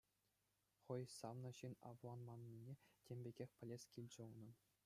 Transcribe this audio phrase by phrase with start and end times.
[0.83, 2.73] Хӑй савнӑ ҫын авланманнине
[3.11, 4.53] тем пекех пӗлес килчӗ унӑн.